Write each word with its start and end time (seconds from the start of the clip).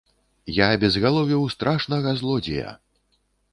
Я 0.59 0.65
абезгаловіў 0.77 1.45
страшнага 1.55 2.17
злодзея! 2.25 2.75